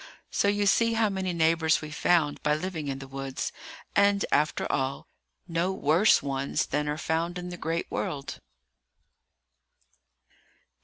[0.31, 3.51] So you see how many neighbours we found by living in the woods,
[3.95, 5.05] and, after all,
[5.47, 8.39] no worse ones than are found in the great world.